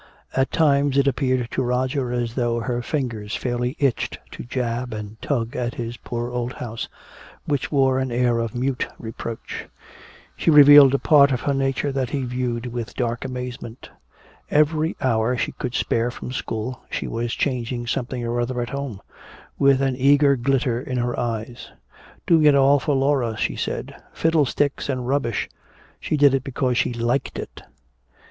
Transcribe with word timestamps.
At 0.35 0.49
times 0.51 0.97
it 0.97 1.05
appeared 1.05 1.51
to 1.51 1.61
Roger 1.61 2.11
as 2.11 2.33
though 2.33 2.59
her 2.61 2.81
fingers 2.81 3.35
fairly 3.35 3.75
itched 3.77 4.17
to 4.31 4.41
jab 4.43 4.93
and 4.95 5.21
tug 5.21 5.55
at 5.55 5.75
his 5.75 5.97
poor 5.97 6.31
old 6.31 6.53
house, 6.53 6.87
which 7.45 7.71
wore 7.71 7.99
an 7.99 8.11
air 8.11 8.39
of 8.39 8.55
mute 8.55 8.87
reproach. 8.97 9.67
She 10.35 10.49
revealed 10.49 10.95
a 10.95 10.97
part 10.97 11.31
of 11.31 11.41
her 11.41 11.53
nature 11.53 11.91
that 11.91 12.09
he 12.09 12.23
viewed 12.23 12.65
with 12.73 12.95
dark 12.95 13.23
amazement. 13.23 13.91
Every 14.49 14.97
hour 15.01 15.37
she 15.37 15.51
could 15.51 15.75
spare 15.75 16.09
from 16.09 16.31
school, 16.31 16.81
she 16.89 17.05
was 17.07 17.35
changing 17.35 17.85
something 17.85 18.23
or 18.25 18.41
other 18.41 18.59
at 18.59 18.69
home 18.71 19.01
with 19.59 19.83
an 19.83 19.95
eager 19.95 20.35
glitter 20.35 20.81
in 20.81 20.97
her 20.97 21.19
eyes. 21.19 21.69
Doing 22.25 22.45
it 22.45 22.55
all 22.55 22.79
for 22.79 22.95
Laura, 22.95 23.37
she 23.37 23.55
said. 23.55 23.95
Fiddlesticks 24.13 24.89
and 24.89 25.07
rubbish! 25.07 25.47
She 25.99 26.17
did 26.17 26.33
it 26.33 26.43
because 26.43 26.79
she 26.79 26.91
liked 26.91 27.37
it! 27.37 27.61